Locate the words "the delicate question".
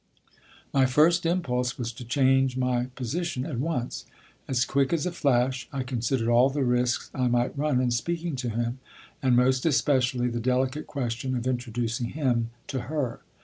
10.27-11.35